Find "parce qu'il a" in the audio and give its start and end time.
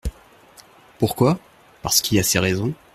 1.83-2.23